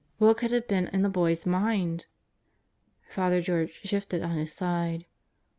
[0.17, 2.07] What could have been in the boy's mind?
[3.07, 5.05] Father George shifted on his side.